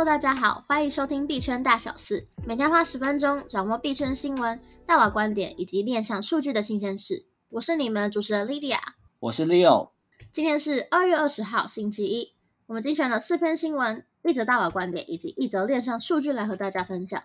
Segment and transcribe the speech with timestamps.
[0.00, 7.26] Hello，大家好，欢迎收听币圈大小事，每天花十分钟掌握币圈新闻、大佬观点以及链上数据的新鲜事。
[7.50, 8.78] 我是你们的主持人 Lydia，
[9.18, 9.90] 我是 Leo。
[10.32, 12.32] 今天是二月二十号，星期一。
[12.64, 17.22] 我们精选了四篇新闻、一则大佬观点以及一则链上数据来和大家分享。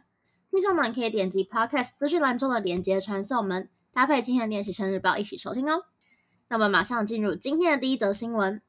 [0.52, 5.86] 听众们可以点击 Podcast 资讯栏中的连接传送门，搭配今天的练习生日报一起收听哦。
[6.50, 8.62] 那我们马上进入今天的第一则新闻。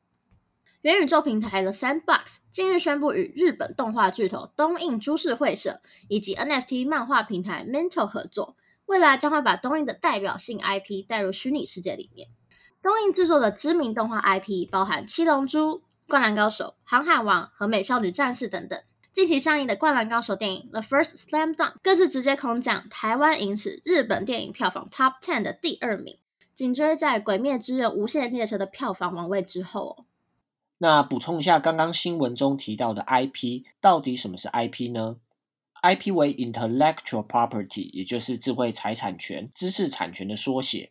[0.86, 8.54] 元宇宙平台 The Sandbox 近日宣布与日本动画巨头东映株式会社以及 NFT 漫画平台 Minto 合作，
[8.84, 12.28] 未来将会把东映的代表性 IP 带入虚拟世界里面。
[12.80, 15.58] 东映制作的知名动画 IP 包含《七龙珠》、
[16.06, 18.80] 《灌篮高手》、《航海王》和《美少女战士》等等。
[19.12, 26.16] 近期上映的《灌篮高手》电影《The First Slam Dunk》更是直接空降台湾影史日本电影票房 Top Ten 的第二名，
[26.54, 30.05] 紧追在《鬼灭之刃：无限列车》的票房王位之后哦。
[30.78, 35.16] 那补充一下，刚刚新闻中提到的 IP，到底什么是 IP 呢
[35.82, 40.90] ？IP 为 Intellectual Property，也就是智慧财产权、知识产权的缩写。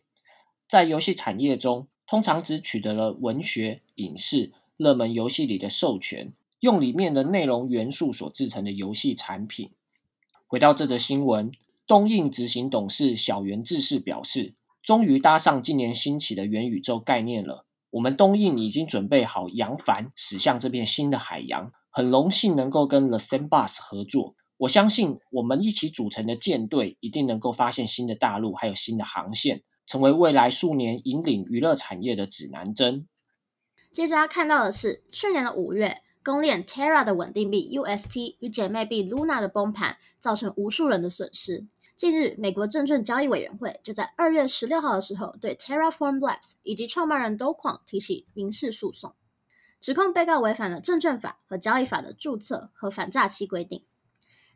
[0.66, 9.70] 在游戏产业中，通常只取得了文学、影视、热门游戏里的授权，用里面的内容元素所制成的游戏产品。
[10.48, 11.52] 回到这则新闻，
[11.86, 17.65] 东映执行董事小原智士表示，终于搭上近年兴起的元宇宙概念了。
[17.96, 21.72] 我们东印已经准备好扬帆，驶向这片新的海洋。
[21.88, 24.34] 很荣幸能够跟 The Sandbox 合作。
[24.58, 33.08] 我相信我们一起组成的舰队一定能够发现新的大陆，还有新的航线，成为未来数年引领娱乐产业的指南针。
[33.92, 41.66] 接着要看到的是，去年的五月，公链 Terra 的稳定币 UST 与姐妹币 Luna 的崩盘，造成无数人的损失。
[41.96, 49.14] 近日，美国证券交易委员会就在二月十六号的时候，对 Terraform Labs 以及创办人 Do Kwon 提起民事诉讼，
[49.80, 53.86] 指控被告违反了证券法和交易法的注册和反诈欺规定。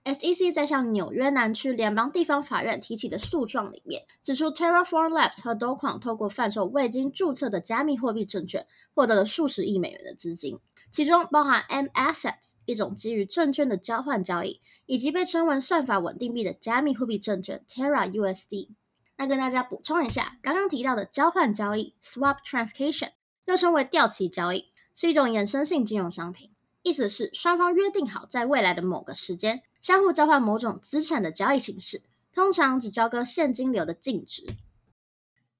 [0.05, 10.59] SEC 在向纽约南区联邦地方法院提起的诉状里面，指出 Terraform Labs 和 Do Kwon 透过贩售未经注册的加密货币证券，获得了数十亿美元的资金。
[10.91, 18.71] 其中包含 M Assets 一种基于证券的交换交易，以及被称为算法稳定币的加密货币证券 Terra USD。
[19.17, 23.11] 那跟大家补充一下，刚刚提到的交换交易 Swap Transaction
[23.45, 26.51] 又称为掉期交易，是一种衍生性金融商品，
[26.83, 32.03] 意思是双方约定好在未来的某个时间相互交换某种资产的交易形式，
[32.33, 34.45] 通常只交割现金流的净值。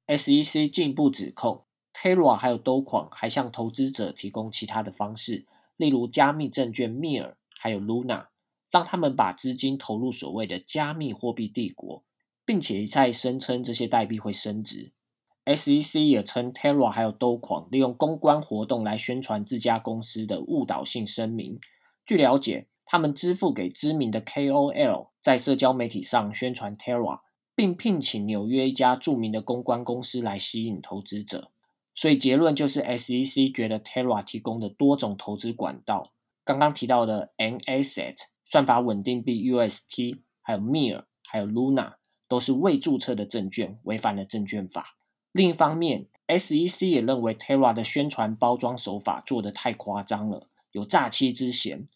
[0.07, 1.65] SEC 进步指控。
[2.03, 5.45] Terra 还有 Do Kwon 还向投资者提供其他的方式，
[5.77, 8.29] 例如加密证券 Mir 还有 Luna，
[8.71, 12.03] 让他们把资金投入所谓的加密货币帝国，
[12.47, 14.93] 并且一再声称这些代币会升值。
[15.45, 21.61] SEC 也称 Terra 还有 Do Kwon 利用公关活动来宣传自家公司的误导性声明。
[22.07, 27.21] 据了解，他们支付给知名的 KOL 在社交媒体上宣传 Terra，
[27.55, 31.51] 并聘请纽约一家著名的公关公司来吸引投资者。
[31.93, 36.13] 所以结论就是，SEC 觉得 Terra 提供的多种投资管道，
[36.45, 41.95] 刚刚提到的 N Asset 算法稳定币 UST，还有 Mir，还有 Luna，
[42.29, 44.97] 都是未注册的证券，违反了证券法。
[45.33, 51.87] 另一方面，SEC 也认为 Terra 的宣传包装手法做得太夸张了，有诈欺之嫌。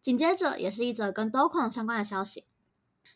[0.00, 2.44] 紧接着，也是一则跟 DOKON 相关的消息。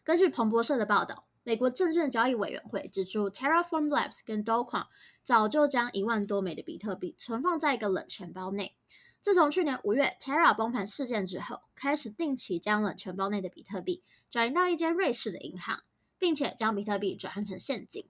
[0.02, 4.84] 根据彭博社的报道，美国证券交易委员会指出，Terraform Labs 跟 Do Kwon
[5.22, 8.74] 早就将一万多枚的比特币存放在一个冷钱包内。
[9.22, 15.84] 自从去年五月 Terra 崩盘事件之后，开始定期将冷钱包内的比特币转移到一间瑞士的银行，
[16.18, 18.04] 并且将比特币转换成现金。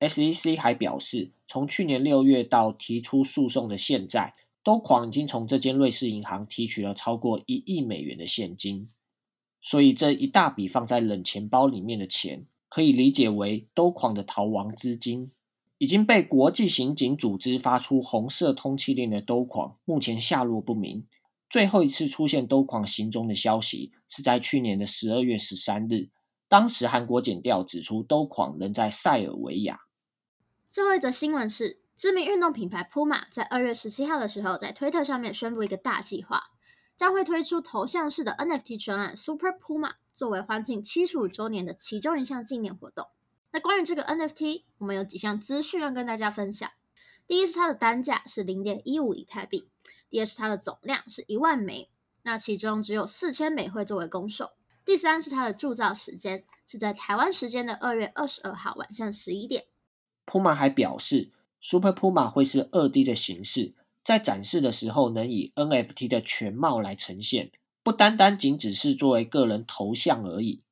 [0.00, 4.32] SEC 还表示，从去年六月到提出诉讼的现在
[4.64, 8.88] ，Do Kwon 已经从这间瑞士银行提取了超过一亿美元的现金。
[9.62, 15.30] 所以这一大笔放在冷钱包里面的钱，可以理解为 Do Kwon 的逃亡资金。
[15.78, 21.06] 已经被国际刑警组织发出红色通缉令的 Do Kwon，目前下落不明。
[21.48, 26.08] 最后一次出现 Do Kwon 行踪的消息是在去年的十二月十三日，
[26.48, 29.80] 当时韩国检调指出 Do Kwon 仍在塞尔维亚。
[30.70, 36.42] 最后一则新闻是，知名运动品牌 Puma 在二月十七号的时候，在推特上面宣布一个大计划，
[36.96, 43.08] 将会推出头像式的 NFT 专案 Super Puma，作为欢庆七十五周年的其中一项纪念活动。
[43.50, 46.70] 那关于这个 NFT，我们有几项资讯要跟大家分享。
[47.26, 49.68] 第一是它的单价是零点一五以太币，
[50.10, 51.88] 第二是它的总量是一万枚，
[52.22, 54.50] 那其中只有四千枚会作为公售。
[54.84, 59.64] 第三是它的铸造时间是在台湾时间的二月二十二号晚上十一点。
[60.26, 61.30] Puma 还表示
[61.60, 67.52] ，Super Puma 会是二 D 的形式，在展示的时候能以 NFT 的全貌来呈现，
[67.82, 70.62] 不单单仅只是作为个人头像而已。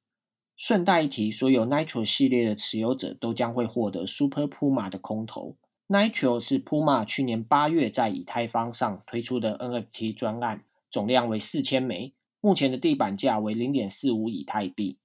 [0.56, 5.56] 顺带一提，所有 Nitro 系列的持有者都将会获得 Super Puma 的空投。
[5.88, 14.99] Nitro 是 Puma 去年八月在以太坊上推出的 NFT 专案，总量为四千枚，目前的地板价为零点四五以太币。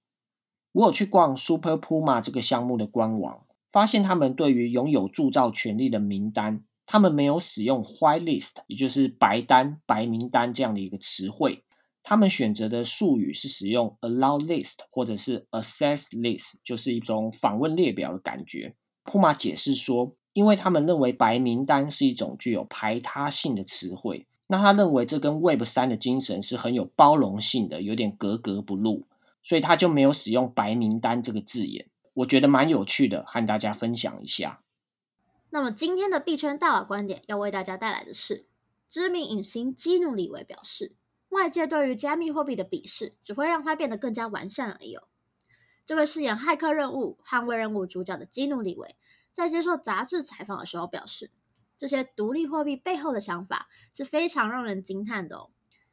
[0.73, 11.63] 我有去逛 Super Puma 这个项目的官网，发现他们对于拥有铸造权利的名单，他们没有使用 Whitelist，也就是白单、白名单这样的一个词汇。
[12.03, 18.75] 他们选择的术语是使用 allow list 或者是 access list，就是一种访问列表的感觉。
[19.03, 29.07] Puma 解释说，因为他们认为白名单是一种具有排他性的词汇，那他认为这跟 Web 三的精神是很有包容性的，有点格格不入，
[29.41, 31.87] 所以他就没有使用白名单这个字眼。
[32.13, 34.61] 我觉得蛮有趣的，和大家分享一下。
[35.55, 38.45] 那么今天的币圈大佬观点要为大家带来的是，
[38.89, 40.97] 知名影星基努里维表示。
[41.29, 44.97] 外界对于加密货币的鄙视，只会让它变得更加完善而已。
[45.85, 48.97] 这位饰演《骇客任务》《捍卫任务》主角的基努·里维，
[49.31, 51.31] 在接受杂志采访的时候表示，
[51.77, 55.51] 这些独立货币背后的想法是非常让人惊叹的哦。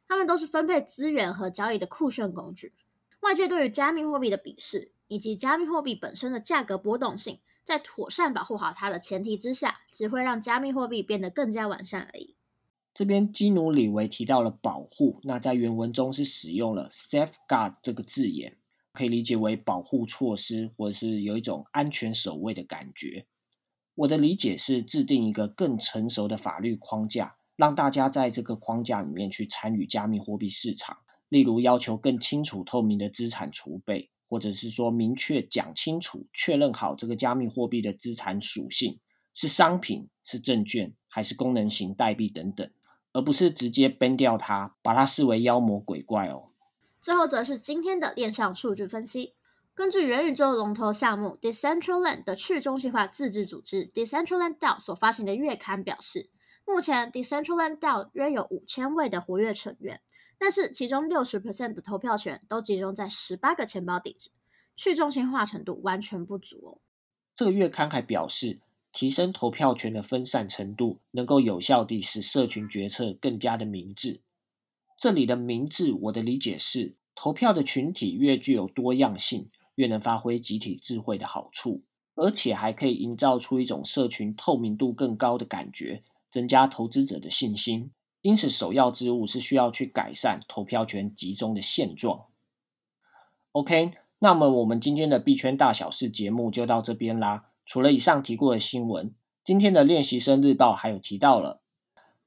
[0.09, 2.73] 他们都是分配资源和交易的酷炫工具。
[3.21, 12.35] 外界对于加密货币的鄙视，以及加密货币本身的价格波动性，在妥善保护好它的前提之下，只会让加密货币变得更加完善而已。
[12.93, 18.57] 这边基努李维提到了保护，那在原文中是使用了 safeguard 这个字眼，
[18.91, 23.25] 可以理解为保护措施，或者是有一种安全守卫的感觉。
[23.95, 30.97] 我的理解是制定一个更成熟的法律框架，让大家在这个框架里面去参与加密货币市场，
[31.29, 38.99] 例如要求更清楚透明的资产储备，或者是说明确讲清楚，确认好这个加密货币的资产属性
[39.31, 42.67] 是商品、是证券还是功能型代币等等。
[43.11, 46.47] 而不是直接 ban 掉它，把它视为妖魔鬼怪哦。
[46.99, 49.35] 最后则是今天的链上数据分析。
[49.75, 56.31] 根据元宇宙龙头项目 Decentraland 的去中心化自治组织 Decentraland DAO 所发行的月刊表示，
[56.65, 60.01] 目前 Decentraland DAO 约有五千位的活跃成员，
[60.43, 64.29] 但是其中六十 percent 的投票权都集中在十八个钱包地址，
[64.75, 66.81] 去中心化程度完全不足哦。
[67.33, 68.59] 这个月刊还表示。
[68.91, 74.21] 提升投票权的分散程度，能够有效地使社群决策更加的明智。
[74.95, 81.81] 这里的明智，我的理解是，投票的群体越具有多样性，越能发挥集体智慧的好处，
[82.13, 87.89] 而且还可以营造出一种社群透明度更高的感觉，增加投资者的信心。
[88.23, 92.27] 因此，首要之务是需要去改善投票权集中的现状。
[93.51, 97.49] OK，那么我们今天的币圈大小事节目就到这边啦。
[97.65, 101.59] 除了以上提过的新闻，今天的练习生日报还有提到了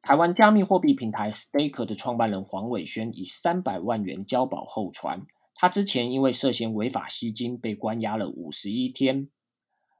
[0.02, 9.30] 台湾加密货币平台 Staker 的创办人黄伟轩以三百万元交保候传，他之前因为涉嫌违法吸金被关押了五十一天。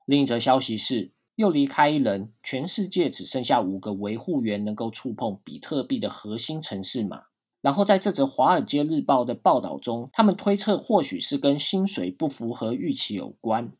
[0.04, 7.24] 另一则消息是，又离开一人，全世界只剩下五个维护员能够触碰比特币的核心程式码。
[7.60, 13.72] 然后在这则华尔街日报的报道中，他们推测或许是跟薪水不符合预期有关。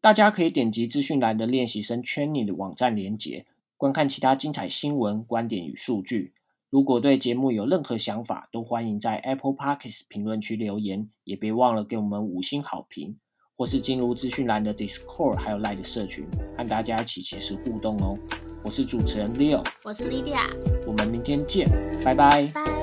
[0.00, 6.34] 大家可以点击资讯栏的练习生 Training 的网站连接，观看其他精彩新闻、观点与数据。
[6.68, 13.18] 如果对节目有任何想法，都欢迎在 Apple Podcast 评论区留言，也别忘了给我们五星好评，
[13.60, 16.26] 或是进入资讯栏的 Discord 还有 Line 的社群，
[16.56, 18.16] 和大家一起及时互动哦。
[18.64, 20.48] 我是主持人 Leo，我是 Lydia，
[20.86, 21.68] 我们明天见，
[22.02, 22.50] 拜拜。
[22.54, 22.79] 拜。